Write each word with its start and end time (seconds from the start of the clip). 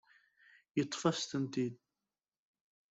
Yeṭṭef-asent-ten-id. 0.77 1.75